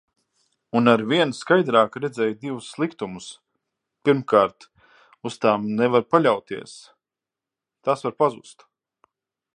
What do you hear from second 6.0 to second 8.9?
paļauties. Tās var pazust.